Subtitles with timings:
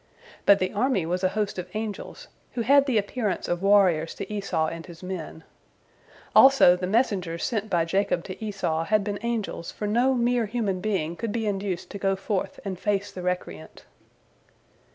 [0.47, 4.33] But the army was a host of angels, who had the appearance of warriors to
[4.33, 5.43] Esau and his men.
[6.35, 10.79] Also the messengers sent by Jacob to Esau had been angels, for no mere human
[10.81, 13.85] being could be induced to go forth and face the recreant.